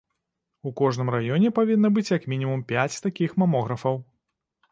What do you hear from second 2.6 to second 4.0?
пяць такіх мамографаў.